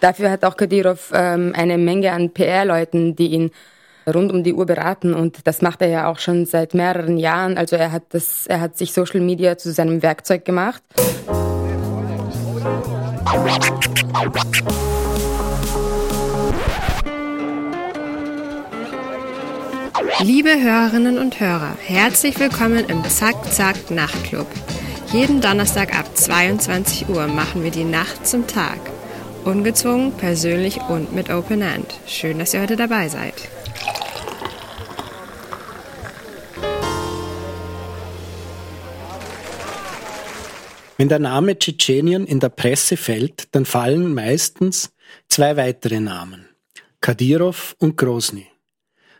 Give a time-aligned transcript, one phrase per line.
[0.00, 3.50] Dafür hat auch Kadyrov ähm, eine Menge an PR-Leuten, die ihn
[4.06, 7.58] rund um die Uhr beraten und das macht er ja auch schon seit mehreren Jahren.
[7.58, 10.82] Also er hat das, er hat sich Social Media zu seinem Werkzeug gemacht.
[20.20, 24.46] Liebe Hörerinnen und Hörer, herzlich willkommen im Zack Zack Nachtclub.
[25.12, 28.78] Jeden Donnerstag ab 22 Uhr machen wir die Nacht zum Tag.
[29.48, 31.86] Ungezwungen, persönlich und mit Open End.
[32.06, 33.32] Schön, dass ihr heute dabei seid.
[40.98, 44.92] Wenn der Name Tschetschenien in der Presse fällt, dann fallen meistens
[45.28, 46.46] zwei weitere Namen.
[47.00, 48.48] Kadyrov und Grozny.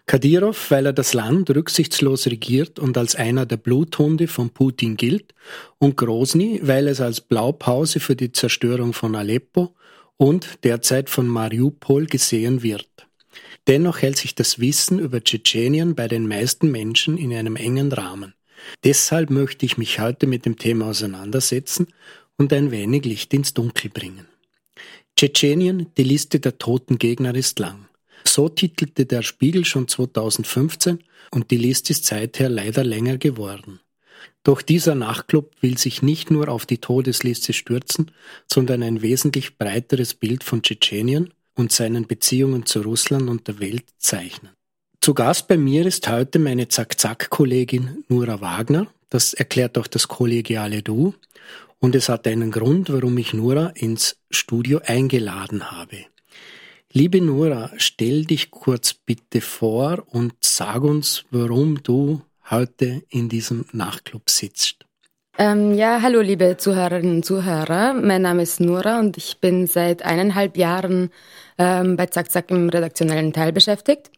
[0.04, 5.32] Kadyrov, weil er das Land rücksichtslos regiert und als einer der Bluthunde von Putin gilt,
[5.78, 9.74] und Grozny, weil es als Blaupause für die Zerstörung von Aleppo
[10.18, 12.88] und derzeit von Mariupol gesehen wird.
[13.66, 18.34] Dennoch hält sich das Wissen über Tschetschenien bei den meisten Menschen in einem engen Rahmen.
[18.84, 21.88] Deshalb möchte ich mich heute mit dem Thema auseinandersetzen
[22.36, 24.26] und ein wenig Licht ins Dunkel bringen.
[25.16, 27.88] Tschetschenien, die Liste der toten Gegner ist lang.
[28.24, 30.98] So titelte der Spiegel schon 2015
[31.30, 33.80] und die Liste ist seither leider länger geworden.
[34.42, 38.10] Doch dieser Nachtclub will sich nicht nur auf die Todesliste stürzen,
[38.50, 43.84] sondern ein wesentlich breiteres Bild von Tschetschenien und seinen Beziehungen zu Russland und der Welt
[43.98, 44.52] zeichnen.
[45.00, 48.86] Zu Gast bei mir ist heute meine Zack-Zack-Kollegin Nura Wagner.
[49.10, 51.14] Das erklärt auch das kollegiale Du.
[51.78, 56.06] Und es hat einen Grund, warum ich Nura ins Studio eingeladen habe.
[56.92, 63.64] Liebe Nura, stell dich kurz bitte vor und sag uns, warum du heute in diesem
[63.72, 64.84] Nachtclub sitzt.
[65.40, 67.94] Ähm, ja, hallo liebe Zuhörerinnen und Zuhörer.
[67.94, 71.10] Mein Name ist Nura und ich bin seit eineinhalb Jahren
[71.58, 74.10] ähm, bei Zack Zack im redaktionellen Teil beschäftigt.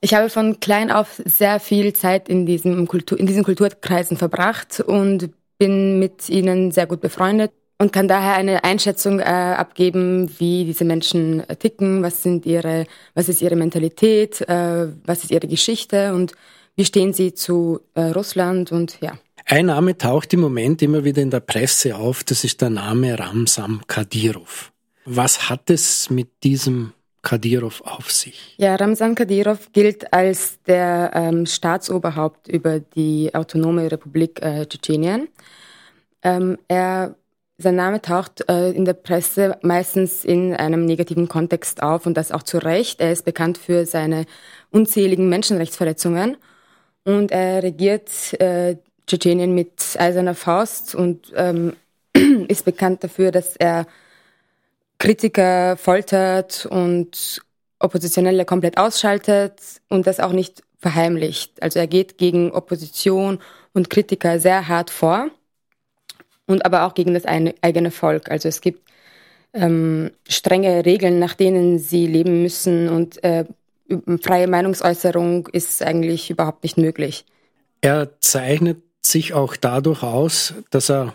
[0.00, 4.80] Ich habe von klein auf sehr viel Zeit in, diesem Kultur, in diesen Kulturkreisen verbracht
[4.80, 10.64] und bin mit ihnen sehr gut befreundet und kann daher eine Einschätzung äh, abgeben, wie
[10.64, 15.46] diese Menschen äh, ticken, was sind ihre, was ist ihre Mentalität, äh, was ist ihre
[15.46, 16.32] Geschichte und
[16.76, 19.18] wie stehen sie zu äh, Russland und ja.
[19.44, 23.18] Ein Name taucht im Moment immer wieder in der Presse auf, das ist der Name
[23.18, 24.72] Ramsam Kadyrov.
[25.04, 28.54] Was hat es mit diesem Kadyrov auf sich?
[28.58, 35.28] Ja, Ramzan Kadyrov gilt als der ähm, Staatsoberhaupt über die autonome Republik äh, Tschetschenien.
[36.22, 37.16] Ähm, er,
[37.58, 42.32] sein Name taucht äh, in der Presse meistens in einem negativen Kontext auf und das
[42.32, 43.00] auch zu Recht.
[43.00, 44.26] Er ist bekannt für seine
[44.70, 46.36] unzähligen Menschenrechtsverletzungen
[47.04, 48.76] und er regiert äh,
[49.06, 51.76] Tschetschenien mit eiserner Faust und ähm,
[52.48, 53.86] ist bekannt dafür, dass er
[54.98, 57.42] Kritiker foltert und
[57.80, 61.60] Oppositionelle komplett ausschaltet und das auch nicht verheimlicht.
[61.62, 63.40] Also er geht gegen Opposition
[63.72, 65.30] und Kritiker sehr hart vor
[66.46, 68.30] und aber auch gegen das eigene Volk.
[68.30, 68.88] Also es gibt
[69.52, 73.44] ähm, strenge Regeln, nach denen sie leben müssen und äh,
[74.20, 77.24] freie Meinungsäußerung ist eigentlich überhaupt nicht möglich.
[77.80, 81.14] Er zeichnet sich auch dadurch aus, dass er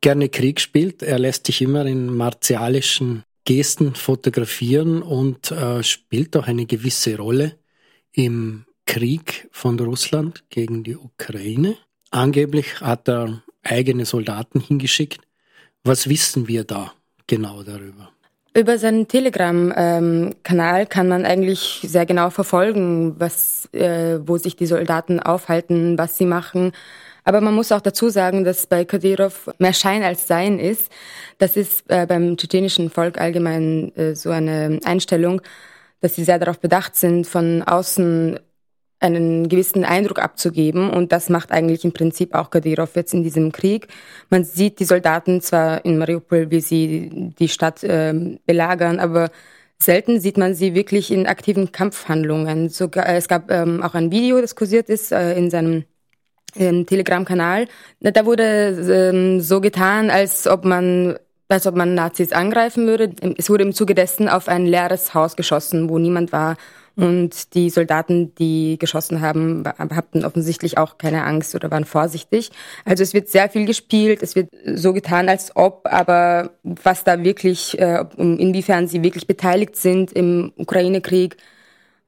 [0.00, 1.02] gerne Krieg spielt.
[1.02, 7.56] Er lässt sich immer in martialischen Gesten fotografieren und äh, spielt auch eine gewisse Rolle
[8.12, 11.76] im Krieg von Russland gegen die Ukraine.
[12.10, 15.20] Angeblich hat er eigene Soldaten hingeschickt.
[15.82, 16.92] Was wissen wir da
[17.26, 18.12] genau darüber?
[18.54, 25.20] Über seinen Telegram-Kanal kann man eigentlich sehr genau verfolgen, was, äh, wo sich die Soldaten
[25.20, 26.72] aufhalten, was sie machen.
[27.24, 30.90] Aber man muss auch dazu sagen, dass bei Kadyrov mehr Schein als Sein ist.
[31.38, 35.40] Das ist äh, beim tschetschenischen Volk allgemein äh, so eine Einstellung,
[36.00, 38.38] dass sie sehr darauf bedacht sind, von außen
[39.02, 40.90] einen gewissen Eindruck abzugeben.
[40.90, 43.88] Und das macht eigentlich im Prinzip auch Kadyrov jetzt in diesem Krieg.
[44.30, 49.30] Man sieht die Soldaten zwar in Mariupol, wie sie die Stadt äh, belagern, aber
[49.78, 52.68] selten sieht man sie wirklich in aktiven Kampfhandlungen.
[52.68, 55.84] Sogar, es gab ähm, auch ein Video, das kursiert ist äh, in seinem
[56.54, 57.66] im Telegram-Kanal.
[58.00, 61.16] Da wurde ähm, so getan, als ob man
[61.48, 63.12] als ob man Nazis angreifen würde.
[63.36, 66.56] Es wurde im Zuge dessen auf ein leeres Haus geschossen, wo niemand war.
[66.94, 72.50] Und die Soldaten, die geschossen haben, hatten offensichtlich auch keine Angst oder waren vorsichtig.
[72.84, 77.24] Also es wird sehr viel gespielt, es wird so getan, als ob, aber was da
[77.24, 81.36] wirklich, äh, inwiefern sie wirklich beteiligt sind im Ukraine-Krieg,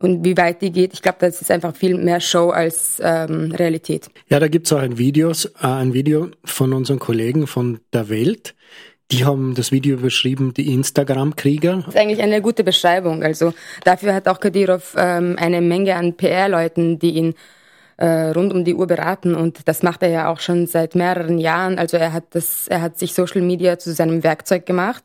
[0.05, 0.93] und wie weit die geht.
[0.93, 4.09] Ich glaube, das ist einfach viel mehr Show als ähm, Realität.
[4.29, 8.55] Ja, da gibt's auch ein, Videos, äh, ein Video von unseren Kollegen von der Welt,
[9.11, 11.77] Die haben das Video überschrieben, die Instagram-Krieger.
[11.77, 13.23] Das ist eigentlich eine gute Beschreibung.
[13.23, 13.53] Also
[13.85, 17.35] dafür hat auch Kadyrov ähm, eine Menge an PR-Leuten, die ihn
[17.97, 21.39] äh, rund um die Uhr beraten und das macht er ja auch schon seit mehreren
[21.39, 21.79] Jahren.
[21.79, 25.05] Also er hat das, er hat sich Social Media zu seinem Werkzeug gemacht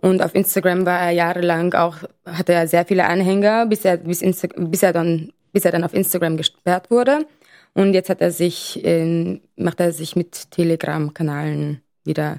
[0.00, 4.22] und auf Instagram war er jahrelang auch, hatte er sehr viele Anhänger, bis er, bis,
[4.22, 7.26] Insta bis er dann, bis er dann auf Instagram gesperrt wurde.
[7.74, 12.36] Und jetzt hat er sich, in, macht er sich mit Telegram-Kanalen wieder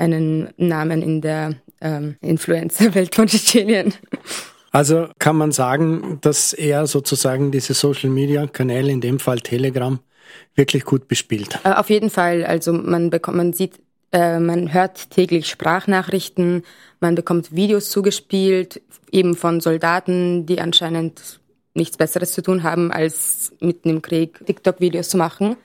[0.00, 3.94] einen Namen in der ähm, Influencer-Welt von Tschetschenien.
[4.72, 9.98] Also kann man sagen, dass er sozusagen diese Social-Media-Kanäle, in dem Fall Telegram,
[10.54, 11.58] wirklich gut bespielt.
[11.64, 12.44] Äh, auf jeden Fall.
[12.44, 13.80] Also man bekommt, man sieht,
[14.12, 16.62] äh, man hört täglich Sprachnachrichten,
[17.00, 18.80] man bekommt Videos zugespielt,
[19.10, 21.40] eben von Soldaten, die anscheinend
[21.74, 25.56] nichts Besseres zu tun haben, als mitten im Krieg TikTok-Videos zu machen.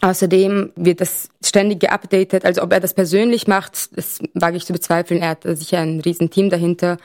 [0.00, 2.44] Außerdem wird das ständig geupdatet.
[2.44, 5.20] Also ob er das persönlich macht, das wage ich zu bezweifeln.
[5.20, 6.96] Er hat sicher ein Riesenteam dahinter.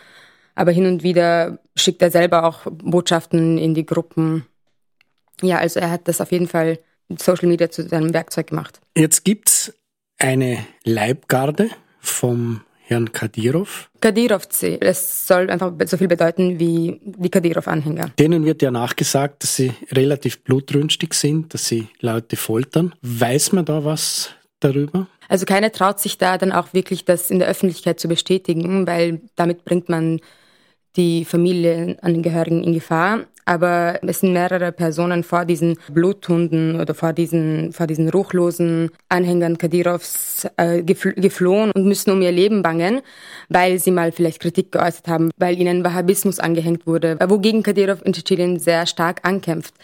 [0.56, 4.46] Aber hin und wieder schickt er selber auch Botschaften in die Gruppen.
[5.42, 8.80] Ja, also er hat das auf jeden Fall Social Media zu seinem Werkzeug gemacht.
[8.98, 9.74] Jetzt gibt's
[10.18, 11.70] eine Leibgarde
[12.00, 13.90] vom Herrn Kadyrov.
[14.00, 14.78] Kadyrov-C.
[14.80, 18.12] Es soll einfach so viel bedeuten wie die Kadyrov-Anhänger.
[18.20, 22.94] Denen wird ja nachgesagt, dass sie relativ blutrünstig sind, dass sie Leute foltern.
[23.02, 24.30] Weiß man da was
[24.60, 25.08] darüber?
[25.28, 29.22] Also keiner traut sich da dann auch wirklich das in der Öffentlichkeit zu bestätigen, weil
[29.36, 30.20] damit bringt man
[30.96, 33.22] die Familienangehörigen in Gefahr.
[33.48, 39.60] Aber es sind mehrere Personen vor diesen Bluthunden oder vor diesen, vor diesen ruchlosen Anhängern
[39.60, 43.02] Kadirovs äh, geflohen und müssen um ihr Leben bangen,
[43.50, 48.14] weil sie mal vielleicht Kritik geäußert haben, weil ihnen Wahhabismus angehängt wurde, wogegen Kadirov in
[48.14, 49.76] Tschetschenien sehr stark ankämpft.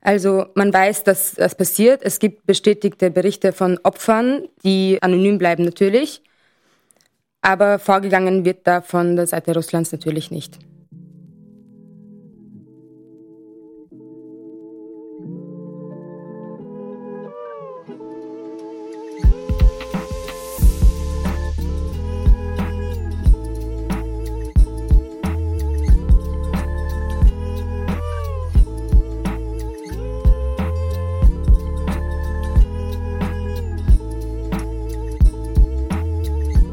[0.00, 2.02] Also man weiß, dass das passiert.
[2.02, 6.22] Es gibt bestätigte Berichte von Opfern, die anonym bleiben natürlich.
[7.40, 10.58] Aber vorgegangen wird da von der Seite Russlands natürlich nicht.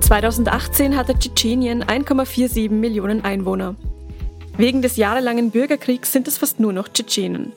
[0.06, 3.74] 2018 hatte Tschetschenien 1,47 Millionen Einwohner.
[4.56, 7.54] Wegen des jahrelangen Bürgerkriegs sind es fast nur noch Tschetschenen.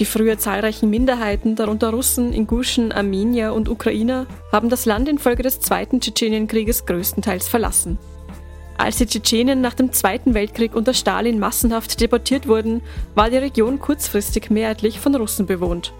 [0.00, 5.60] Die früher zahlreichen Minderheiten, darunter Russen, Inguschen, Armenier und Ukrainer, haben das Land infolge des
[5.60, 8.00] Zweiten Tschetschenienkrieges größtenteils verlassen.
[8.76, 12.82] Als die Tschetschenen nach dem Zweiten Weltkrieg unter Stalin massenhaft deportiert wurden,
[13.14, 15.92] war die Region kurzfristig mehrheitlich von Russen bewohnt.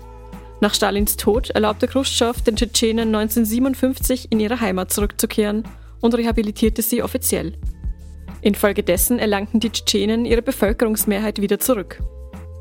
[0.61, 5.65] Nach Stalins Tod erlaubte Khrushchev den Tschetschenen 1957 in ihre Heimat zurückzukehren
[6.01, 7.55] und rehabilitierte sie offiziell.
[8.41, 12.01] Infolgedessen erlangten die Tschetschenen ihre Bevölkerungsmehrheit wieder zurück.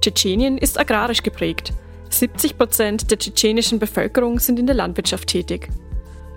[0.01, 1.73] Tschetschenien ist agrarisch geprägt.
[2.09, 5.69] 70 Prozent der tschetschenischen Bevölkerung sind in der Landwirtschaft tätig.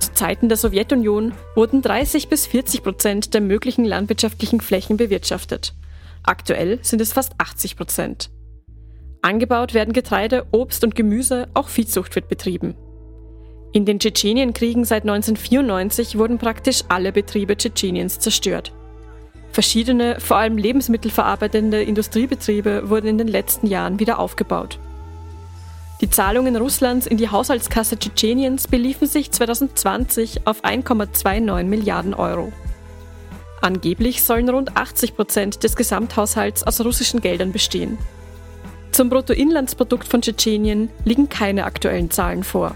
[0.00, 5.74] Zu Zeiten der Sowjetunion wurden 30 bis 40 Prozent der möglichen landwirtschaftlichen Flächen bewirtschaftet.
[6.22, 8.30] Aktuell sind es fast 80 Prozent.
[9.22, 12.74] Angebaut werden Getreide, Obst und Gemüse, auch Viehzucht wird betrieben.
[13.72, 18.72] In den Tschetschenienkriegen seit 1994 wurden praktisch alle Betriebe Tschetscheniens zerstört.
[19.52, 24.78] Verschiedene, vor allem lebensmittelverarbeitende Industriebetriebe wurden in den letzten Jahren wieder aufgebaut.
[26.00, 32.52] Die Zahlungen Russlands in die Haushaltskasse Tschetscheniens beliefen sich 2020 auf 1,29 Milliarden Euro.
[33.60, 37.98] Angeblich sollen rund 80 Prozent des Gesamthaushalts aus russischen Geldern bestehen.
[38.98, 42.74] Zum Bruttoinlandsprodukt von Tschetschenien liegen keine aktuellen Zahlen vor.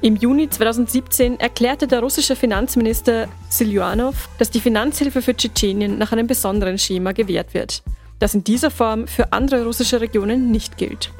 [0.00, 6.26] Im Juni 2017 erklärte der russische Finanzminister Siljuanov, dass die Finanzhilfe für Tschetschenien nach einem
[6.26, 7.82] besonderen Schema gewährt wird,
[8.18, 11.10] das in dieser Form für andere russische Regionen nicht gilt.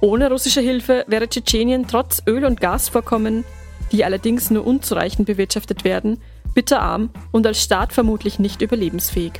[0.00, 3.44] Ohne russische Hilfe wäre Tschetschenien trotz Öl- und Gasvorkommen,
[3.92, 6.20] die allerdings nur unzureichend bewirtschaftet werden,
[6.52, 9.34] bitterarm und als Staat vermutlich nicht überlebensfähig.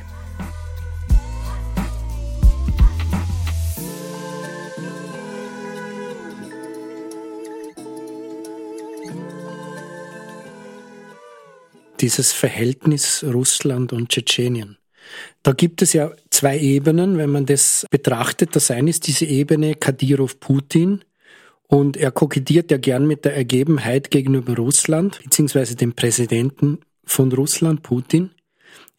[12.01, 14.77] Dieses Verhältnis Russland und Tschetschenien.
[15.43, 18.55] Da gibt es ja zwei Ebenen, wenn man das betrachtet.
[18.55, 21.03] Das eine ist diese Ebene Kadyrov-Putin.
[21.67, 27.83] Und er kokettiert ja gern mit der Ergebenheit gegenüber Russland, beziehungsweise dem Präsidenten von Russland,
[27.83, 28.31] Putin.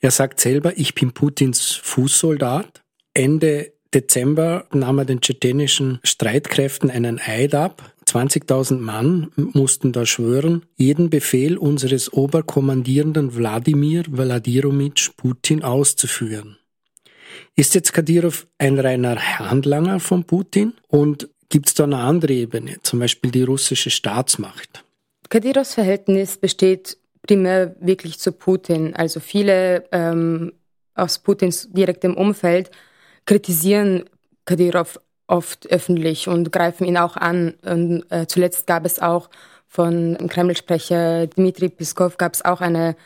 [0.01, 2.83] Er sagt selber, ich bin Putins Fußsoldat.
[3.15, 7.95] Ende Dezember nahm er den tschetschenischen Streitkräften einen Eid ab.
[8.09, 16.59] 20.000 Mann mussten da schwören, jeden Befehl unseres Oberkommandierenden Wladimir Wladiromitsch Putin auszuführen.
[17.57, 22.77] Ist jetzt Kadyrov ein reiner Handlanger von Putin und gibt es da eine andere Ebene,
[22.83, 24.85] zum Beispiel die russische Staatsmacht?
[25.29, 28.95] Kadyrovs Verhältnis besteht primär wirklich zu Putin.
[28.95, 30.53] Also viele ähm,
[30.95, 32.71] aus Putins direktem Umfeld
[33.27, 34.05] kritisieren
[34.45, 34.99] Kadyrov
[35.29, 37.55] oft öffentlich und greifen ihn auch an.
[37.65, 39.31] Und äh, zuletzt gab es auch
[39.69, 42.97] von Kreml-Sprecher Dmitri Piskov gab es auch eine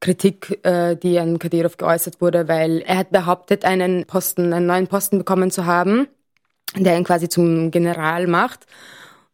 [0.00, 4.86] Kritik, äh, die an Kadyrov geäußert wurde, weil er hat behauptet, einen Posten, einen neuen
[4.86, 6.06] Posten bekommen zu haben,
[6.76, 8.66] der ihn quasi zum General macht.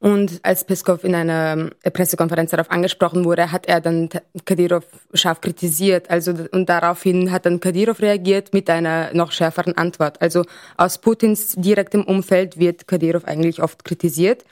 [0.02, 4.08] Und als Peskov in einer äh, Pressekonferenz darauf angesprochen wurde, hat er dann
[4.44, 6.10] Kadyrov scharf kritisiert.
[6.10, 10.20] Also, und daraufhin hat dann Kadyrov reagiert mit einer noch schärferen Antwort.
[10.20, 10.44] Also
[10.76, 14.44] aus Putins direktem Umfeld wird Kadyrov eigentlich oft kritisiert.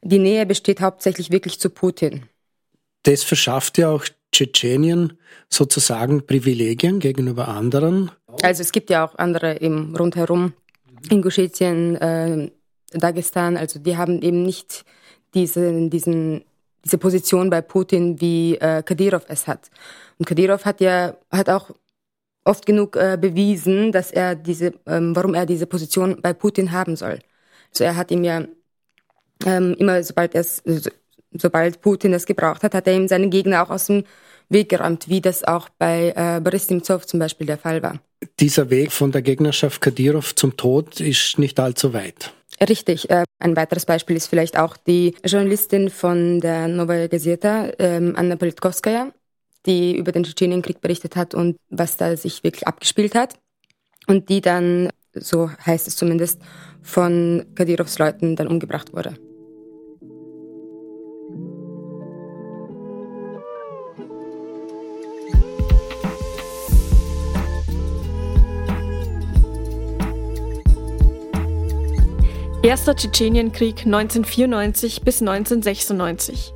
[0.00, 2.22] Die Nähe besteht hauptsächlich wirklich zu Putin.
[3.02, 5.18] Das verschafft ja auch Tschetschenien
[5.50, 8.10] sozusagen Privilegien gegenüber anderen.
[8.42, 10.54] Also es gibt ja auch andere im rundherum,
[11.10, 12.50] Ingushetien, äh,
[12.92, 14.84] Dagestan, also die haben eben nicht
[15.34, 16.44] diese, diesen,
[16.84, 19.70] diese Position bei Putin, wie äh, Kadyrov es hat.
[20.18, 21.70] Und Kadyrov hat ja hat auch
[22.44, 26.96] oft genug äh, bewiesen, dass er diese, ähm, warum er diese Position bei Putin haben
[26.96, 27.18] soll.
[27.70, 28.44] Also er hat ihm ja
[29.44, 30.62] ähm, immer, sobald es,
[31.32, 34.04] sobald Putin das gebraucht hat, hat er ihm seine Gegner auch aus dem
[34.48, 38.00] Weg geräumt, wie das auch bei äh, Boris Nemtsov zum Beispiel der Fall war.
[38.40, 42.32] Dieser Weg von der Gegnerschaft Kadyrov zum Tod ist nicht allzu weit.
[42.60, 43.08] Richtig.
[43.10, 48.36] Äh, ein weiteres Beispiel ist vielleicht auch die Journalistin von der Novaya Gazeta, ähm, Anna
[48.36, 49.12] Politkovskaya,
[49.66, 53.38] die über den Tschetschenienkrieg berichtet hat und was da sich wirklich abgespielt hat.
[54.06, 56.40] Und die dann, so heißt es zumindest,
[56.82, 59.14] von Kadyrovs Leuten dann umgebracht wurde.
[72.68, 76.52] Erster Tschetschenienkrieg 1994 bis 1996.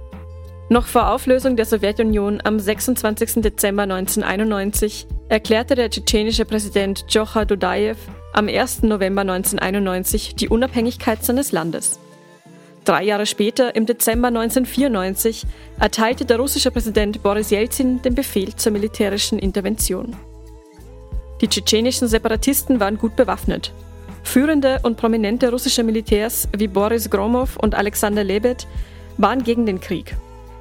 [0.69, 3.37] Noch vor Auflösung der Sowjetunion am 26.
[3.37, 7.97] Dezember 1991 erklärte der tschetschenische Präsident Djokhar Dudayev
[8.35, 8.83] am 1.
[8.83, 11.99] November 1991 die Unabhängigkeit seines Landes.
[12.85, 15.47] Drei Jahre später, im Dezember 1994,
[15.81, 20.15] erteilte der russische Präsident Boris Jelzin den Befehl zur militärischen Intervention.
[21.41, 23.73] Die tschetschenischen Separatisten waren gut bewaffnet
[24.23, 28.67] Führende und prominente russische Militärs wie Boris Gromov und Alexander Lebed
[29.19, 30.17] waren gegen den Krieg.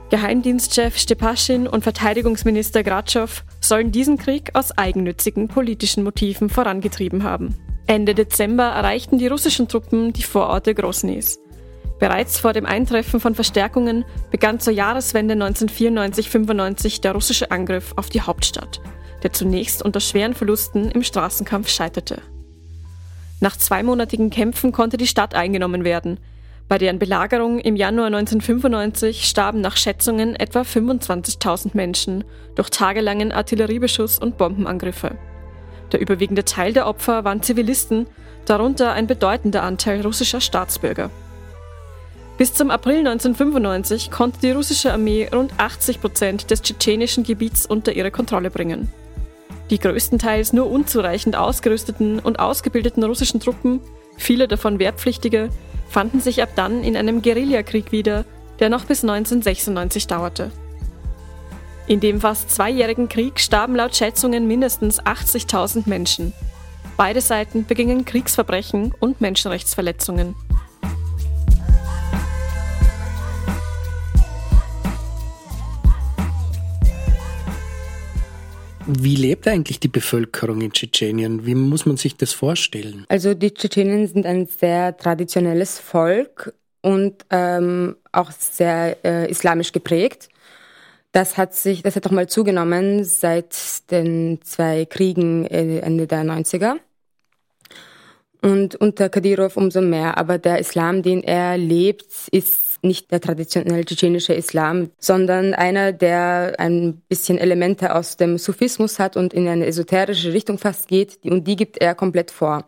[0.10, 7.56] Geheimdienstchef Stepaschin und Verteidigungsminister Gratschow sollen diesen Krieg aus eigennützigen politischen Motiven vorangetrieben haben.
[7.88, 11.40] Ende Dezember erreichten die russischen Truppen die Vororte Grosnys.
[12.00, 18.22] Bereits vor dem Eintreffen von Verstärkungen begann zur Jahreswende 1994-95 der russische Angriff auf die
[18.22, 18.82] Hauptstadt,
[19.24, 22.22] der zunächst unter schweren Verlusten im Straßenkampf scheiterte.
[23.42, 26.20] Nach zweimonatigen Kämpfen konnte die Stadt eingenommen werden.
[26.70, 32.24] Bei deren Belagerung im Januar 1995 starben nach Schätzungen etwa 25.000 Menschen
[32.56, 35.18] durch tagelangen Artilleriebeschuss und Bombenangriffe.
[35.92, 38.06] Der überwiegende Teil der Opfer waren Zivilisten,
[38.46, 41.10] darunter ein bedeutender Anteil russischer Staatsbürger.
[42.38, 47.92] Bis zum April 1995 konnte die russische Armee rund 80 Prozent des tschetschenischen Gebiets unter
[47.92, 48.92] ihre Kontrolle bringen.
[49.72, 53.80] Die größtenteils nur unzureichend ausgerüsteten und ausgebildeten russischen Truppen,
[54.18, 55.50] viele davon Wehrpflichtige,
[55.90, 58.26] fanden sich ab dann in einem Guerillakrieg wieder,
[58.60, 60.52] der noch bis 1996 dauerte.
[61.88, 66.34] In dem fast zweijährigen Krieg starben laut Schätzungen mindestens 80.000 Menschen.
[66.98, 70.36] Beide Seiten begingen Kriegsverbrechen und Menschenrechtsverletzungen.
[78.88, 81.46] Wie lebt eigentlich die Bevölkerung in Tschetschenien?
[81.46, 83.06] Wie muss man sich das vorstellen?
[83.10, 90.30] Also die Tschetschenen sind ein sehr traditionelles Volk und ähm, auch sehr äh, islamisch geprägt.
[91.12, 93.56] Das hat sich, das hat auch mal zugenommen seit
[93.92, 96.76] den zwei Kriegen äh, Ende der 90er.
[98.42, 100.18] Und unter Kadyrov umso mehr.
[100.18, 106.56] Aber der Islam, den er lebt, ist nicht der traditionelle tschetschenische Islam, sondern einer, der
[106.58, 111.46] ein bisschen Elemente aus dem Sufismus hat und in eine esoterische Richtung fast geht, und
[111.48, 112.66] die gibt er komplett vor.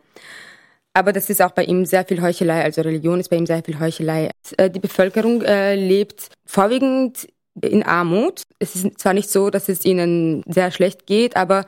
[0.92, 3.62] Aber das ist auch bei ihm sehr viel Heuchelei, also Religion ist bei ihm sehr
[3.64, 4.30] viel Heuchelei.
[4.56, 7.26] Äh, die Bevölkerung äh, lebt vorwiegend
[7.60, 8.42] in Armut.
[8.58, 11.66] Es ist zwar nicht so, dass es ihnen sehr schlecht geht, aber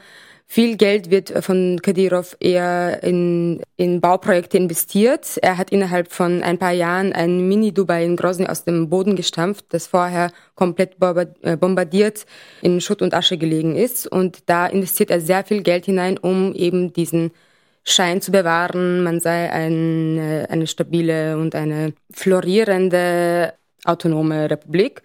[0.49, 5.39] Viel Geld wird von Kadyrov eher in, in Bauprojekte investiert.
[5.43, 9.67] Er hat innerhalb von ein paar Jahren ein Mini-Dubai in Grozny aus dem Boden gestampft,
[9.71, 10.97] das vorher komplett
[11.43, 12.27] äh, bombardiert
[12.63, 14.07] in Schutt und Asche gelegen ist.
[14.07, 17.33] Und da investiert er sehr viel Geld hinein, um eben diesen
[17.83, 23.53] Schein zu bewahren, man sei eine, eine stabile und eine florierende
[23.85, 25.03] autonome Republik.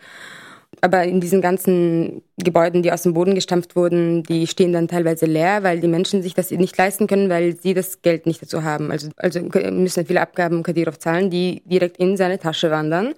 [0.81, 5.27] Aber in diesen ganzen Gebäuden, die aus dem Boden gestampft wurden, die stehen dann teilweise
[5.27, 8.63] leer, weil die Menschen sich das nicht leisten können, weil sie das Geld nicht dazu
[8.63, 8.91] haben.
[8.91, 13.13] Also, also müssen viele Abgaben Kadyrov zahlen, die direkt in seine Tasche wandern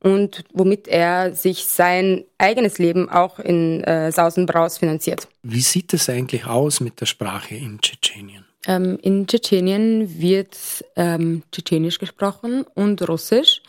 [0.00, 5.28] und womit er sich sein eigenes Leben auch in äh, Sausenbraus finanziert.
[5.42, 8.44] Wie sieht es eigentlich aus mit der Sprache in Tschetschenien?
[8.66, 10.56] Ähm, in Tschetschenien wird
[10.96, 13.62] ähm, Tschetschenisch gesprochen und Russisch.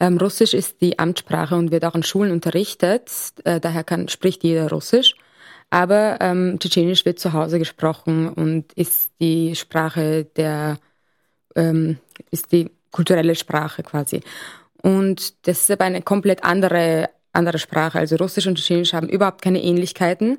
[0.00, 3.10] Ähm, Russisch ist die Amtssprache und wird auch in Schulen unterrichtet.
[3.44, 5.14] Äh, daher kann, spricht jeder Russisch.
[5.70, 10.78] Aber ähm, Tschetschenisch wird zu Hause gesprochen und ist die Sprache der,
[11.56, 11.98] ähm,
[12.30, 14.20] ist die kulturelle Sprache quasi.
[14.82, 17.98] Und das ist aber eine komplett andere, andere Sprache.
[17.98, 20.38] Also Russisch und Tschetschenisch haben überhaupt keine Ähnlichkeiten.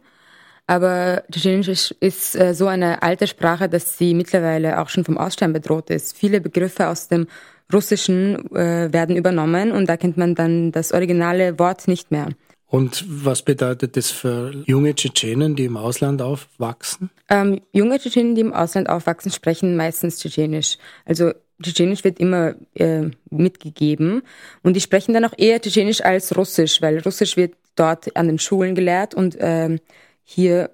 [0.67, 5.17] Aber Tschetschenisch ist, ist äh, so eine alte Sprache, dass sie mittlerweile auch schon vom
[5.17, 6.17] Aussterben bedroht ist.
[6.17, 7.27] Viele Begriffe aus dem
[7.71, 12.29] Russischen äh, werden übernommen und da kennt man dann das originale Wort nicht mehr.
[12.67, 17.09] Und was bedeutet das für junge Tschetschenen, die im Ausland aufwachsen?
[17.29, 20.77] Ähm, junge Tschetschenen, die im Ausland aufwachsen, sprechen meistens Tschetschenisch.
[21.05, 21.31] Also
[21.61, 24.23] Tschetschenisch wird immer äh, mitgegeben
[24.63, 28.39] und die sprechen dann auch eher Tschetschenisch als Russisch, weil Russisch wird dort an den
[28.39, 29.77] Schulen gelehrt und äh,
[30.25, 30.71] hier,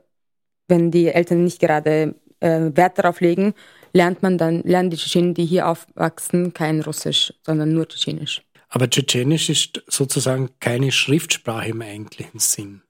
[0.67, 3.53] wenn die Eltern nicht gerade äh, Wert darauf legen,
[3.93, 8.41] lernt man dann, lernen die Tschetschenen, die hier aufwachsen, kein Russisch, sondern nur Tschetschenisch.
[8.69, 12.81] Aber Tschetschenisch ist sozusagen keine Schriftsprache im eigentlichen Sinn.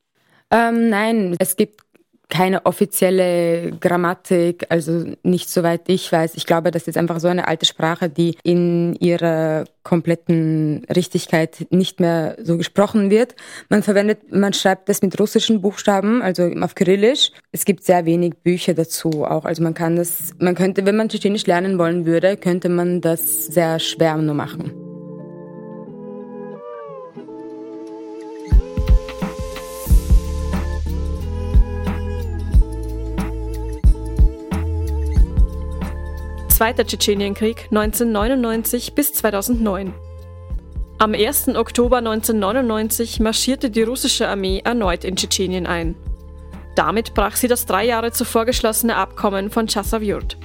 [0.51, 1.81] Ähm, nein, es gibt
[2.31, 6.35] keine offizielle Grammatik, also nicht soweit ich weiß.
[6.35, 11.99] Ich glaube, das ist einfach so eine alte Sprache, die in ihrer kompletten Richtigkeit nicht
[11.99, 13.35] mehr so gesprochen wird.
[13.69, 17.31] Man verwendet, man schreibt das mit russischen Buchstaben, also auf Kyrillisch.
[17.51, 19.43] Es gibt sehr wenig Bücher dazu auch.
[19.43, 23.47] Also man kann das, man könnte, wenn man Tschetschenisch lernen wollen würde, könnte man das
[23.47, 24.80] sehr schwer nur machen.
[36.61, 39.95] Zweiter Tschetschenienkrieg 1999 bis 2009.
[40.99, 41.55] Am 1.
[41.55, 45.95] Oktober 1999 marschierte die russische Armee erneut in Tschetschenien ein.
[46.75, 50.37] Damit brach sie das drei Jahre zuvor geschlossene Abkommen von Chassavyurt.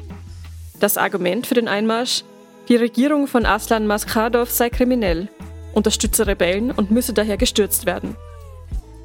[0.81, 2.25] Das Argument für den Einmarsch?
[2.71, 5.29] Die Regierung von Aslan Maskadov sei kriminell,
[5.75, 8.17] unterstütze Rebellen und müsse daher gestürzt werden.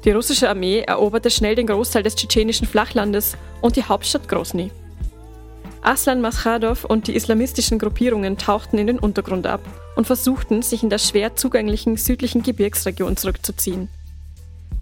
[0.06, 4.70] Die russische Armee eroberte schnell den Großteil des tschetschenischen Flachlandes und die Hauptstadt Grozny.
[5.82, 9.60] Aslan Maschadov und die islamistischen Gruppierungen tauchten in den Untergrund ab
[9.96, 13.88] und versuchten, sich in der schwer zugänglichen südlichen Gebirgsregion zurückzuziehen.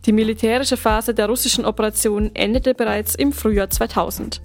[0.04, 4.42] Die militärische Phase der russischen Operation endete bereits im Frühjahr 2000.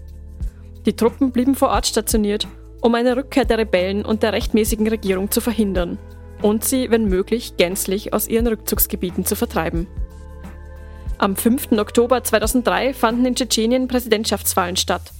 [0.85, 2.47] Die Truppen blieben vor Ort stationiert,
[2.79, 5.97] um eine Rückkehr der Rebellen und der rechtmäßigen Regierung zu verhindern
[6.41, 9.87] und sie, wenn möglich, gänzlich aus ihren Rückzugsgebieten zu vertreiben.
[11.17, 11.73] Am 5.
[11.73, 15.11] Oktober 2003 fanden in Tschetschenien Präsidentschaftswahlen statt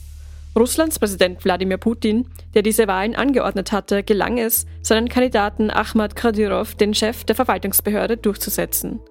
[0.58, 6.76] Russlands Präsident Wladimir Putin, der diese Wahlen angeordnet hatte, gelang es, seinen Kandidaten Ahmad Kadyrov,
[6.76, 9.02] den Chef der Verwaltungsbehörde, durchzusetzen.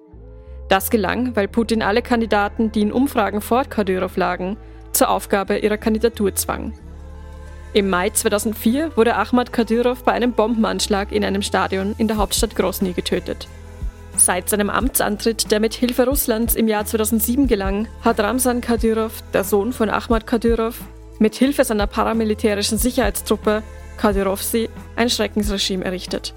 [0.69, 4.57] Das gelang, weil Putin alle Kandidaten, die in Umfragen vor Kadyrov lagen,
[4.91, 6.73] zur Aufgabe ihrer Kandidatur zwang.
[7.73, 12.55] Im Mai 2004 wurde Ahmad Kadyrov bei einem Bombenanschlag in einem Stadion in der Hauptstadt
[12.55, 13.47] Grozny getötet.
[14.17, 19.43] Seit seinem Amtsantritt, der mit Hilfe Russlands im Jahr 2007 gelang, hat Ramsan Kadyrov, der
[19.43, 20.79] Sohn von Ahmad Kadyrov,
[21.19, 23.63] mit Hilfe seiner paramilitärischen Sicherheitstruppe
[23.97, 26.33] Kadyrovsi ein Schreckensregime errichtet.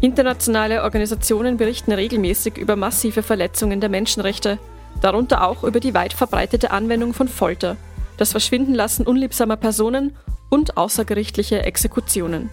[0.00, 4.58] Internationale Organisationen berichten regelmäßig über massive Verletzungen der Menschenrechte,
[5.00, 7.76] darunter auch über die weit verbreitete Anwendung von Folter,
[8.16, 10.16] das Verschwindenlassen unliebsamer Personen
[10.50, 12.48] und außergerichtliche Exekutionen.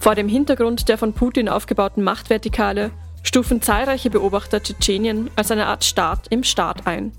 [0.00, 2.90] Vor dem Hintergrund der von Putin aufgebauten Machtvertikale
[3.22, 7.12] stufen zahlreiche Beobachter Tschetschenien als eine Art Staat im Staat ein.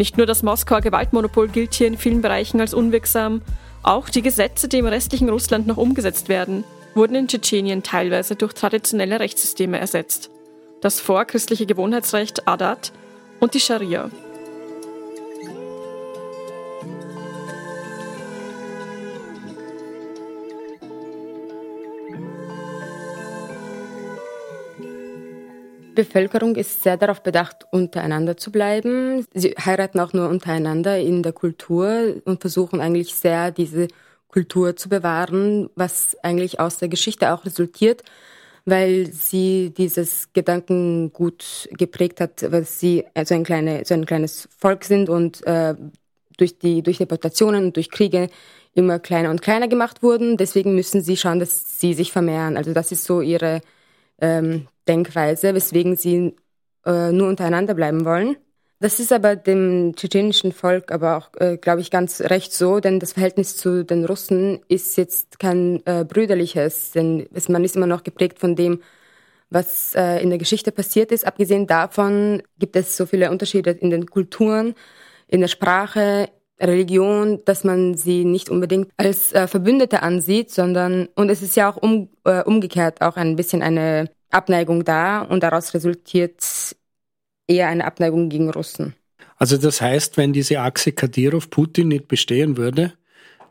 [0.00, 3.42] Nicht nur das Moskauer Gewaltmonopol gilt hier in vielen Bereichen als unwirksam,
[3.82, 8.54] auch die Gesetze, die im restlichen Russland noch umgesetzt werden, wurden in Tschetschenien teilweise durch
[8.54, 10.30] traditionelle Rechtssysteme ersetzt.
[10.80, 12.92] Das vorchristliche Gewohnheitsrecht Adat
[13.40, 14.08] und die Scharia.
[25.94, 29.26] Bevölkerung ist sehr darauf bedacht, untereinander zu bleiben.
[29.34, 33.88] Sie heiraten auch nur untereinander in der Kultur und versuchen eigentlich sehr, diese
[34.28, 38.02] Kultur zu bewahren, was eigentlich aus der Geschichte auch resultiert,
[38.64, 44.48] weil sie dieses Gedanken gut geprägt hat, was sie also ein, kleine, so ein kleines
[44.56, 45.74] Volk sind und äh,
[46.36, 48.28] durch die durch Deportationen und durch Kriege
[48.74, 50.36] immer kleiner und kleiner gemacht wurden.
[50.36, 52.56] Deswegen müssen sie schauen, dass sie sich vermehren.
[52.56, 53.60] Also das ist so ihre
[54.20, 56.36] ähm, Denkweise, weswegen sie
[56.86, 58.36] äh, nur untereinander bleiben wollen.
[58.82, 62.98] Das ist aber dem tschetschenischen Volk aber auch, äh, glaube ich, ganz recht so, denn
[62.98, 67.86] das Verhältnis zu den Russen ist jetzt kein äh, brüderliches, denn es, man ist immer
[67.86, 68.80] noch geprägt von dem,
[69.50, 71.26] was äh, in der Geschichte passiert ist.
[71.26, 74.74] Abgesehen davon gibt es so viele Unterschiede in den Kulturen,
[75.28, 81.30] in der Sprache, Religion, dass man sie nicht unbedingt als äh, Verbündete ansieht, sondern und
[81.30, 85.74] es ist ja auch um, äh, umgekehrt auch ein bisschen eine Abneigung da und daraus
[85.74, 86.76] resultiert
[87.46, 88.94] eher eine Abneigung gegen Russen.
[89.36, 92.92] Also das heißt, wenn diese Achse Kadyrov-Putin nicht bestehen würde,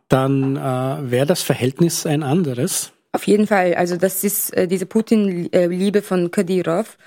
[0.08, 2.93] dann äh, wäre das Verhältnis ein anderes.
[3.12, 3.74] Auf jeden Fall.
[3.74, 6.98] Also das ist äh, diese Putin-Liebe von Kadyrov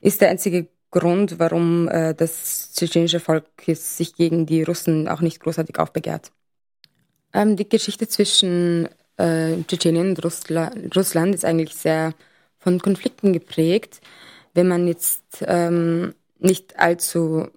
[0.00, 5.40] ist der einzige Grund, warum äh, das tschetschenische Volk sich gegen die Russen auch nicht
[5.40, 6.32] großartig aufbegehrt.
[7.32, 12.14] Ähm, die Geschichte zwischen äh, Tschetschenien und Russla Russland ist eigentlich sehr
[12.58, 14.00] von Konflikten geprägt.
[14.54, 17.48] Wenn man jetzt ähm, nicht allzu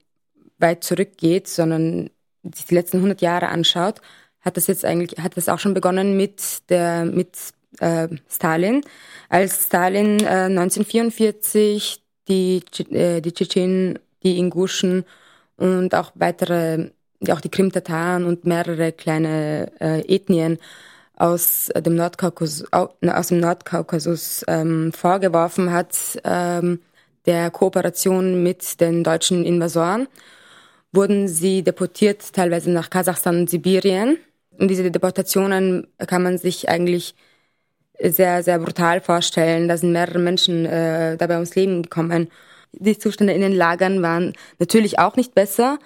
[0.60, 2.10] weit zurückgeht, sondern
[2.44, 4.02] sich die letzten 100 Jahre anschaut,
[4.42, 7.38] hat das jetzt eigentlich, hat das auch schon begonnen mit der, mit
[7.80, 8.82] äh, Stalin.
[9.30, 15.06] Als Stalin äh, 1944 die, äh, die Tschetschenen, die Inguschen
[15.58, 16.90] und auch weitere,
[17.30, 20.60] auch die Krim-Tataren und mehrere kleine äh, Ethnien
[21.16, 26.80] aus dem Nordkaukasus, aus dem Nordkaukasus ähm, vorgeworfen hat, ähm,
[27.26, 30.08] der Kooperation mit den deutschen Invasoren,
[30.92, 34.18] wurden sie deportiert, teilweise nach Kasachstan und Sibirien.
[34.60, 37.16] Und diese Deportationen kann man sich eigentlich
[38.12, 39.68] sehr, sehr brutal vorstellen.
[39.68, 42.30] Da sind mehrere Menschen äh, dabei ums Leben gekommen.
[42.74, 45.80] Die Zustände in den Lagern waren natürlich auch nicht besser.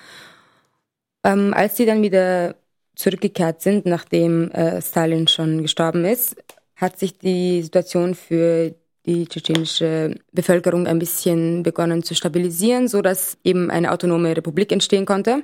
[1.24, 2.56] Ähm, als sie dann wieder
[2.96, 6.36] zurückgekehrt sind, nachdem äh, Stalin schon gestorben ist,
[6.76, 8.74] hat sich die Situation für
[9.06, 15.06] die tschetschenische Bevölkerung ein bisschen begonnen zu stabilisieren, so dass eben eine autonome Republik entstehen
[15.06, 15.44] konnte.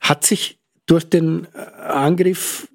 [0.00, 2.68] Hat sich durch den äh, Angriff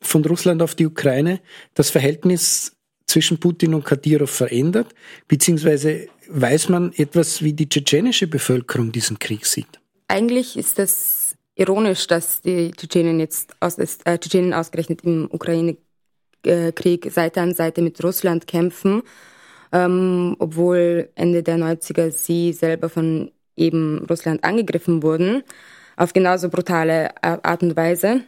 [0.00, 1.40] von Russland auf die Ukraine
[1.74, 4.94] das Verhältnis zwischen Putin und Kadyrov verändert?
[5.28, 9.80] Beziehungsweise weiß man etwas, wie die tschetschenische Bevölkerung diesen Krieg sieht?
[10.08, 17.40] Eigentlich ist das ironisch, dass die Tschetschenen jetzt aus, äh, Tschetschenen ausgerechnet im Ukraine-Krieg Seite
[17.40, 19.02] an Seite mit Russland kämpfen,
[19.72, 25.42] ähm, obwohl Ende der 90er sie selber von eben Russland angegriffen wurden,
[25.96, 28.22] auf genauso brutale Art und Weise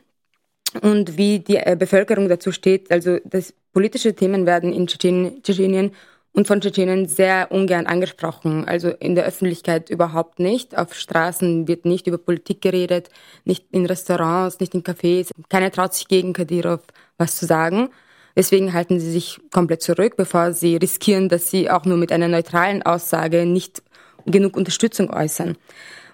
[0.81, 2.91] und wie die äh, Bevölkerung dazu steht.
[2.91, 5.93] Also das, politische Themen werden in Tschetschenien
[6.33, 8.67] und von Tschetschenen sehr ungern angesprochen.
[8.67, 10.77] Also in der Öffentlichkeit überhaupt nicht.
[10.77, 13.11] Auf Straßen wird nicht über Politik geredet,
[13.45, 15.31] nicht in Restaurants, nicht in Cafés.
[15.49, 16.81] Keiner traut sich gegen Kadyrov
[17.19, 17.91] was zu sagen.
[18.35, 22.29] Deswegen halten sie sich komplett zurück, bevor sie riskieren, dass sie auch nur mit einer
[22.29, 23.83] neutralen Aussage nicht
[24.25, 25.57] genug Unterstützung äußern.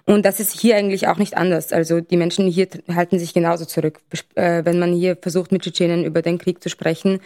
[0.09, 1.71] Und das ist hier eigentlich auch nicht anders.
[1.71, 3.99] Also die Menschen hier halten sich genauso zurück.
[4.33, 7.19] Äh, wenn man hier versucht, mit Tschetschenen über den Krieg zu sprechen,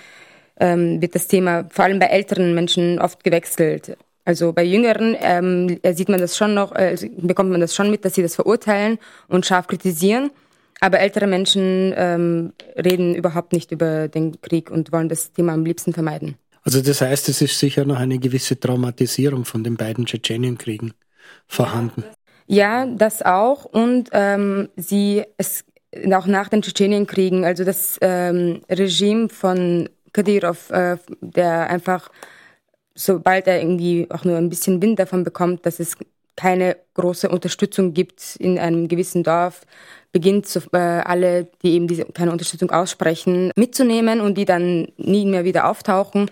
[0.60, 3.96] ähm, wird das Thema vor allem bei älteren Menschen oft gewechselt.
[4.26, 8.04] Also bei Jüngeren ähm, sieht man das schon noch, äh, bekommt man das schon mit,
[8.04, 10.30] dass sie das verurteilen und scharf kritisieren.
[10.82, 15.64] Aber ältere Menschen ähm, reden überhaupt nicht über den Krieg und wollen das Thema am
[15.64, 16.36] liebsten vermeiden.
[16.64, 20.94] Also das heißt, es ist sicher noch eine gewisse Traumatisierung von den beiden Tschetschenienkriegen
[21.48, 22.04] vorhanden.
[22.48, 23.66] Ja, das auch.
[23.66, 25.66] Und ähm, sie, es,
[26.14, 32.10] auch nach den Tschetschenienkriegen, also das ähm, Regime von Kadyrov, äh, der einfach,
[32.96, 35.98] sobald er irgendwie auch nur ein bisschen Wind davon bekommt, dass es
[36.36, 39.62] keine große Unterstützung gibt in einem gewissen Dorf,
[40.12, 45.26] beginnt so, äh, alle, die eben diese keine Unterstützung aussprechen, mitzunehmen und die dann nie
[45.26, 46.30] mehr wieder auftauchen.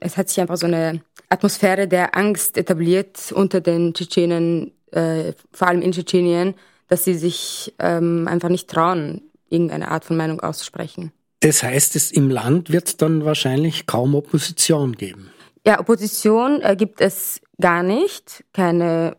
[0.00, 5.68] Es hat sich einfach so eine Atmosphäre der Angst etabliert unter den Tschetschenen, äh, vor
[5.68, 6.54] allem in Tschetschenien,
[6.88, 11.12] dass sie sich ähm, einfach nicht trauen, irgendeine Art von Meinung auszusprechen.
[11.40, 15.30] Das heißt, es im Land wird dann wahrscheinlich kaum Opposition geben.
[15.66, 18.44] Ja, Opposition äh, gibt es gar nicht.
[18.52, 19.16] Keine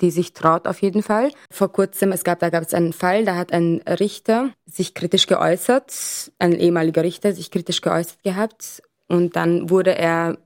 [0.00, 1.30] die sich traut auf jeden Fall.
[1.50, 5.26] Vor kurzem, es gab, da gab es einen Fall, da hat ein Richter sich kritisch
[5.26, 10.38] geäußert, ein ehemaliger Richter sich kritisch geäußert gehabt und dann wurde er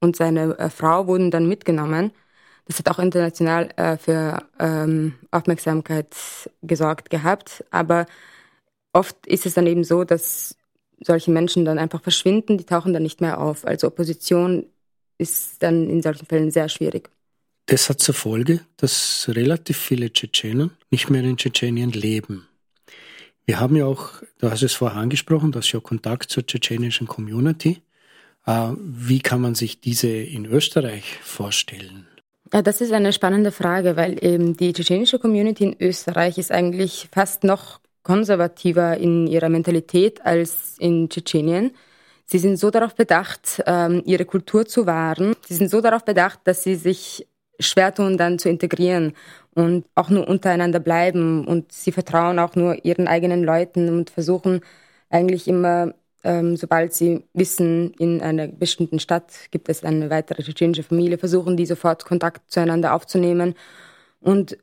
[0.00, 2.12] und seine äh, Frau wurden dann mitgenommen
[2.66, 6.14] Das hat auch international äh, für ähm, Aufmerksamkeit
[6.62, 7.64] gesorgt gehabt.
[7.70, 8.06] Aber
[8.92, 10.56] oft ist es dann eben so, dass
[11.00, 13.66] solche Menschen dann einfach verschwinden, die tauchen dann nicht mehr auf.
[13.66, 14.66] Also Opposition
[15.18, 17.10] ist dann in solchen Fällen sehr schwierig.
[17.66, 22.46] Das hat zur Folge, dass relativ viele Tschetschenen nicht mehr in Tschetschenien leben.
[23.46, 27.06] Wir haben ja auch, du hast es vorher angesprochen, du hast ja Kontakt zur tschetschenischen
[27.06, 27.82] Community.
[28.46, 32.06] Äh, wie kann man sich diese in Österreich vorstellen?
[32.54, 37.08] Ja, das ist eine spannende Frage, weil eben die tschetschenische Community in Österreich ist eigentlich
[37.10, 41.72] fast noch konservativer in ihrer Mentalität als in Tschetschenien.
[42.24, 45.34] Sie sind so darauf bedacht, ähm, ihre Kultur zu wahren.
[45.44, 47.26] Sie sind so darauf bedacht, dass sie sich
[47.58, 49.14] schwer tun, dann zu integrieren
[49.56, 51.48] und auch nur untereinander bleiben.
[51.48, 54.60] Und sie vertrauen auch nur ihren eigenen Leuten und versuchen
[55.10, 55.92] eigentlich immer,
[56.24, 61.56] ähm, sobald sie wissen, in einer bestimmten Stadt gibt es eine weitere tschetschenische Familie, versuchen
[61.56, 63.54] die sofort Kontakt zueinander aufzunehmen.
[64.20, 64.56] Und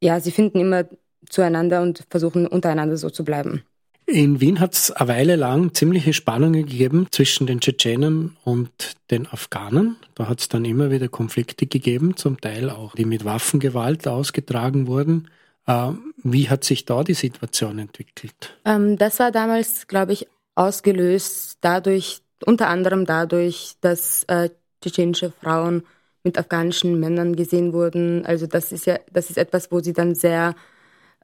[0.00, 0.84] ja, sie finden immer
[1.28, 3.64] zueinander und versuchen untereinander so zu bleiben.
[4.06, 8.70] In Wien hat es eine Weile lang ziemliche Spannungen gegeben zwischen den Tschetschenen und
[9.10, 9.96] den Afghanen.
[10.14, 14.86] Da hat es dann immer wieder Konflikte gegeben, zum Teil auch, die mit Waffengewalt ausgetragen
[14.86, 15.28] wurden.
[15.66, 15.92] Äh,
[16.22, 18.56] wie hat sich da die Situation entwickelt?
[18.64, 24.50] Ähm, das war damals, glaube ich, ausgelöst dadurch, unter anderem dadurch, dass äh,
[24.82, 25.84] tschetschenische Frauen
[26.22, 28.26] mit afghanischen Männern gesehen wurden.
[28.26, 30.54] Also das ist ja, das ist etwas, wo sie dann sehr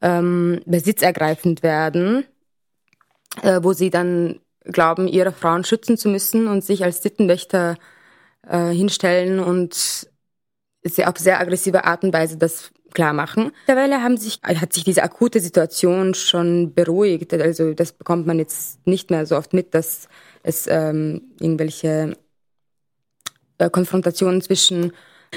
[0.03, 2.27] ähm, besitzergreifend werden
[3.43, 7.77] äh, wo sie dann glauben, ihre Frauen schützen zu müssen und sich als Sittenwächter
[8.49, 10.09] äh, hinstellen und
[10.95, 13.53] sie auf sehr aggressive Art und Weise das klar machen.
[13.67, 17.33] Mittlerweile haben sich, hat sich diese akute Situation schon beruhigt.
[17.35, 20.09] Also das bekommt man jetzt nicht mehr so oft mit, dass
[20.43, 22.17] es ähm, irgendwelche
[23.59, 24.93] äh, Konfrontationen zwischen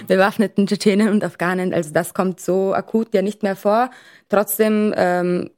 [0.07, 3.89] bewaffneten Tschetschenen und Afghanen, also das kommt so akut ja nicht mehr vor.
[4.29, 5.49] Trotzdem ähm,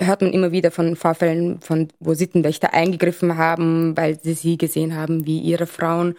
[0.00, 4.96] hört man immer wieder von Vorfällen, von wo Sittenwächter eingegriffen haben, weil sie sie gesehen
[4.96, 6.14] haben, wie ihre Frauen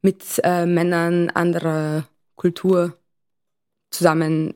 [0.00, 2.96] mit äh, Männern anderer Kultur
[3.90, 4.54] zusammen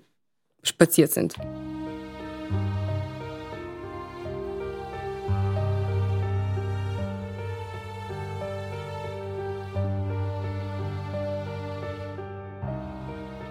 [0.62, 1.34] spaziert sind.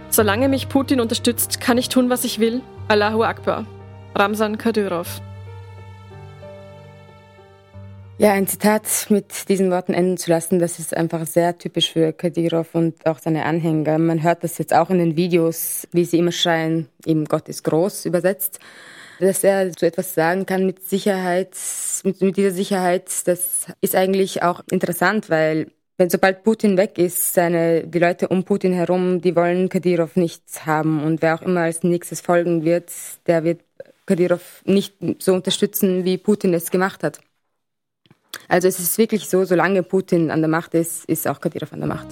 [0.10, 2.62] Solange mich Putin unterstützt, kann ich tun, was ich will.
[2.88, 3.66] Allahu Akbar.
[4.16, 5.20] Ramsan Kadyrov.
[8.17, 12.13] Ja, ein Zitat mit diesen Worten enden zu lassen, das ist einfach sehr typisch für
[12.13, 13.97] Kadyrov und auch seine Anhänger.
[13.97, 17.65] Man hört das jetzt auch in den Videos, wie sie immer schreien, eben Gott ist
[17.65, 18.60] groß übersetzt.
[19.19, 21.58] Dass er so etwas sagen kann mit Sicherheit,
[22.06, 27.34] mit, mit dieser Sicherheit, das ist eigentlich auch interessant, weil wenn sobald Putin weg ist,
[27.34, 31.62] seine, die Leute um Putin herum, die wollen Kadyrov nichts haben und wer auch immer
[31.62, 32.91] als nächstes folgen wird,
[33.28, 33.60] der wird
[34.06, 37.19] Kadyrov nicht so unterstützen, wie Putin es gemacht hat.
[38.48, 41.80] Also es ist wirklich so, solange Putin an der Macht ist, ist auch Kadyrov an
[41.80, 42.08] der Macht.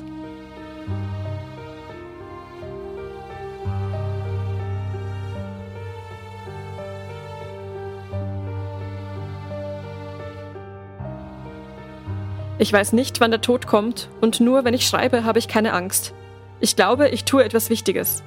[12.59, 15.73] Ich weiß nicht, wann der Tod kommt, und nur wenn ich schreibe, habe ich keine
[15.73, 16.13] Angst.
[16.61, 18.23] Ich glaube, ich tue etwas Wichtiges.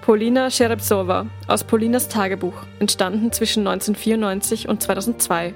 [0.00, 5.54] Polina Scherepsova aus Polinas Tagebuch, entstanden zwischen 1994 und 2002.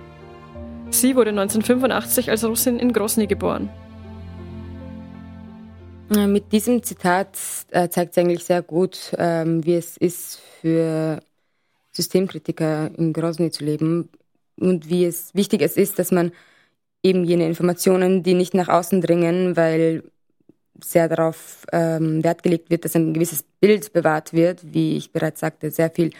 [0.91, 3.69] Sie wurde 1985 als Russin in Grosny geboren.
[6.09, 7.37] Mit diesem Zitat
[7.71, 11.21] äh, zeigt es eigentlich sehr gut, ähm, wie es ist für
[11.91, 14.09] Systemkritiker in Grosny zu leben
[14.57, 16.31] und wie es wichtig es ist, dass man
[17.03, 20.05] eben jene Informationen, die nicht nach außen dringen, weil
[20.81, 25.41] sehr darauf ähm, Wert gelegt wird, dass ein gewisses Bild bewahrt wird, wie ich bereits
[25.41, 26.11] sagte, sehr viel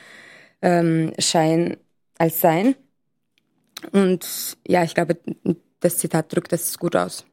[0.63, 1.77] ähm, Schein
[2.19, 2.75] als Sein.
[3.93, 5.19] Und ja, ich glaube,
[5.81, 7.25] das Zitat drückt das gut aus.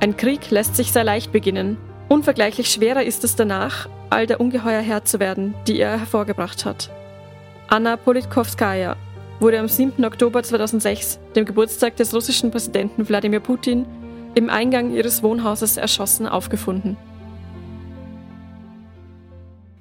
[0.00, 1.76] Ein Krieg lässt sich sehr leicht beginnen.
[2.08, 6.90] Unvergleichlich schwerer ist es danach, all der Ungeheuer Herr zu werden, die er hervorgebracht hat.
[7.68, 8.96] Anna Politkovskaya
[9.38, 10.04] wurde am 7.
[10.04, 13.86] Oktober 2006, dem Geburtstag des russischen Präsidenten Wladimir Putin,
[14.34, 16.96] im Eingang ihres Wohnhauses erschossen aufgefunden.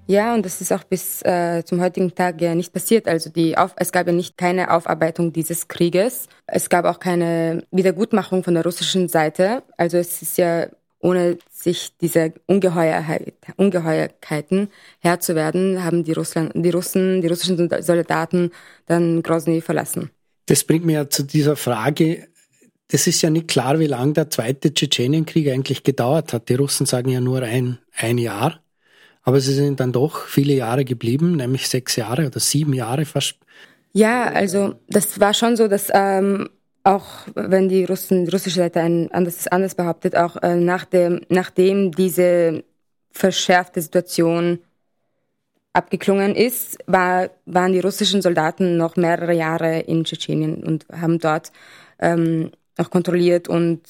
[0.08, 3.08] Ja, und das ist auch bis äh, zum heutigen Tag ja nicht passiert.
[3.08, 6.28] Also die Auf es gab ja nicht keine Aufarbeitung dieses Krieges.
[6.48, 9.64] Es gab auch keine Wiedergutmachung von der russischen Seite.
[9.78, 10.68] Also es ist ja
[11.00, 17.70] ohne sich dieser Ungeheuerheit, Ungeheuerkeiten Herr zu werden, haben die, Russland, die Russen, die russischen
[17.82, 18.52] Soldaten
[18.88, 20.12] dann Grozny verlassen.
[20.48, 22.28] Das bringt mir ja zu dieser Frage,
[22.94, 26.50] es ist ja nicht klar, wie lange der zweite Tschetschenienkrieg eigentlich gedauert hat.
[26.50, 28.60] Die Russen sagen ja nur ein, ein Jahr.
[29.24, 33.36] Aber sie sind dann doch viele Jahre geblieben, nämlich sechs Jahre oder sieben Jahre fast.
[33.94, 36.50] Ja, also das war schon so, dass ähm,
[36.84, 41.22] auch wenn die Russen, die russische Seite ein anderes, anders behauptet, auch äh, nach dem,
[41.30, 42.64] nachdem diese
[43.12, 44.60] verschärfte Situation
[45.74, 51.52] abgeklungen ist, war, waren die russischen Soldaten noch mehrere Jahre in Tschetschenien und haben dort
[52.00, 53.82] ähm, noch kontrolliert und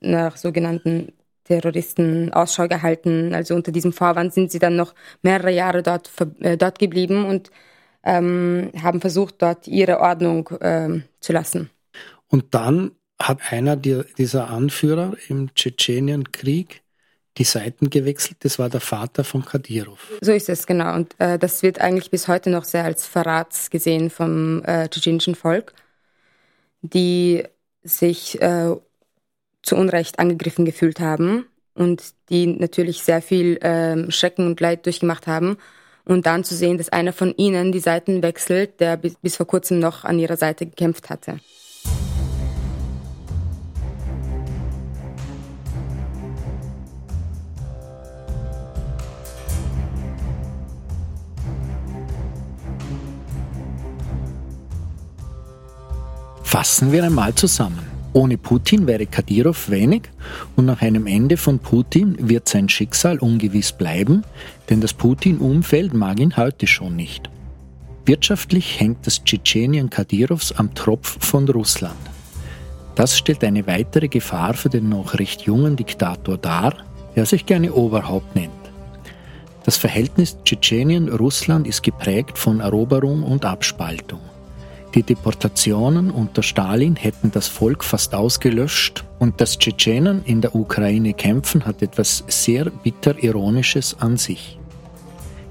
[0.00, 1.12] nach sogenannten
[1.44, 3.34] Terroristen Ausschau gehalten.
[3.34, 7.50] Also unter diesem Vorwand sind sie dann noch mehrere Jahre dort, äh, dort geblieben und
[8.04, 11.70] ähm, haben versucht, dort ihre Ordnung äh, zu lassen.
[12.28, 16.82] Und dann hat einer dieser Anführer im Tschetschenienkrieg
[17.36, 18.38] die Seiten gewechselt.
[18.40, 20.12] Das war der Vater von Kadyrov.
[20.20, 20.94] So ist es, genau.
[20.94, 25.34] Und äh, das wird eigentlich bis heute noch sehr als Verrat gesehen vom äh, tschetschenischen
[25.34, 25.74] Volk,
[26.82, 27.44] die
[27.82, 28.74] sich äh,
[29.62, 35.26] zu Unrecht angegriffen gefühlt haben und die natürlich sehr viel äh, Schrecken und Leid durchgemacht
[35.26, 35.56] haben.
[36.04, 39.46] Und dann zu sehen, dass einer von ihnen die Seiten wechselt, der bis, bis vor
[39.46, 41.38] kurzem noch an ihrer Seite gekämpft hatte.
[56.50, 57.78] Fassen wir einmal zusammen.
[58.12, 60.10] Ohne Putin wäre Kadyrov wenig
[60.56, 64.24] und nach einem Ende von Putin wird sein Schicksal ungewiss bleiben,
[64.68, 67.30] denn das Putin-Umfeld mag ihn heute schon nicht.
[68.04, 71.94] Wirtschaftlich hängt das Tschetschenien Kadyrovs am Tropf von Russland.
[72.96, 76.74] Das stellt eine weitere Gefahr für den noch recht jungen Diktator dar,
[77.14, 78.50] der sich gerne Oberhaupt nennt.
[79.62, 84.29] Das Verhältnis Tschetschenien-Russland ist geprägt von Eroberung und Abspaltung.
[84.94, 91.14] Die Deportationen unter Stalin hätten das Volk fast ausgelöscht und das Tschetschenen in der Ukraine
[91.14, 94.58] kämpfen hat etwas sehr bitter Ironisches an sich.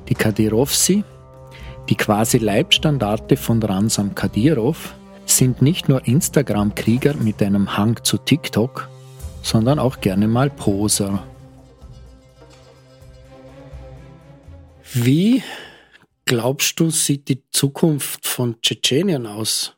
[0.10, 1.04] Die Kadyrovsi,
[1.88, 4.94] die quasi Leibstandarte von Ransam Kadyrov,
[5.26, 8.90] sind nicht nur Instagram-Krieger mit einem Hang zu TikTok,
[9.42, 11.24] sondern auch gerne mal Poser.
[14.92, 15.44] Wie
[16.30, 19.76] glaubst du, sieht die Zukunft von Tschetschenien aus?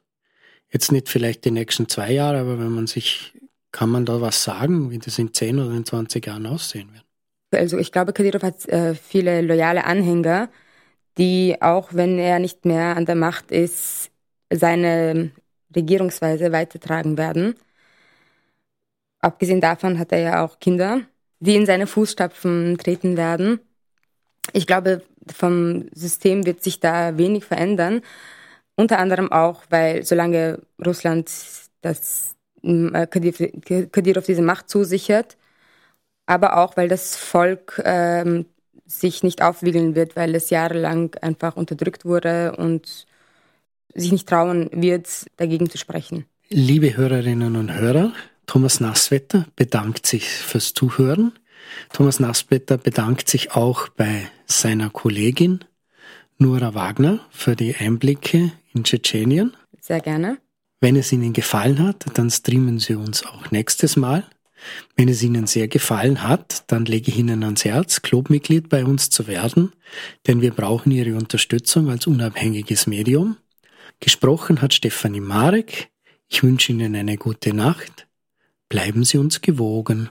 [0.70, 3.34] Jetzt nicht vielleicht die nächsten zwei Jahre, aber wenn man sich,
[3.72, 7.06] kann man da was sagen, wie das in 10 oder in 20 Jahren aussehen wird?
[7.54, 10.50] Also ich glaube, Kadyrov hat äh, viele loyale Anhänger,
[11.18, 14.12] die auch wenn er nicht mehr an der Macht ist,
[14.50, 15.32] seine
[15.74, 17.56] Regierungsweise weitertragen werden.
[19.20, 21.02] Abgesehen davon hat er ja auch Kinder,
[21.40, 23.62] die in seine Fußstapfen treten werden.
[24.54, 25.02] Ich glaube,
[25.34, 28.02] vom System wird sich da wenig verändern.
[28.76, 31.30] Unter anderem auch, weil solange Russland
[31.82, 35.38] das äh, Kadyrov diese Macht zusichert,
[36.26, 38.46] aber auch, weil das Volk ähm,
[38.86, 43.06] sich nicht aufwiegeln wird, weil es jahrelang einfach unterdrückt wurde und
[43.94, 45.08] sich nicht trauen wird,
[45.38, 46.26] dagegen zu sprechen.
[46.50, 48.14] Liebe Hörerinnen und Hörer,
[48.46, 51.34] Thomas Nasswetter bedankt sich fürs Zuhören.
[51.94, 55.64] Thomas Nasswetter bedankt sich auch bei seiner Kollegin
[56.38, 59.56] Nora Wagner für die Einblicke in Tschetschenien.
[59.80, 60.38] Sehr gerne.
[60.80, 64.26] Wenn es Ihnen gefallen hat, dann streamen Sie uns auch nächstes Mal.
[64.96, 69.10] Wenn es Ihnen sehr gefallen hat, dann lege ich Ihnen ans Herz, Clubmitglied bei uns
[69.10, 69.72] zu werden,
[70.28, 73.38] denn wir brauchen Ihre Unterstützung als unabhängiges Medium.
[74.00, 75.90] Gesprochen hat Stefanie Marek.
[76.28, 78.08] Ich wünsche Ihnen eine gute Nacht.
[78.70, 80.10] Bleiben Sie uns gewogen.